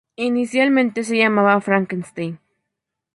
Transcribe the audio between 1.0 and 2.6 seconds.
se llamaban Frankenstein.